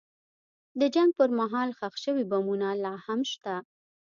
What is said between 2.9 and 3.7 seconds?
هم شته.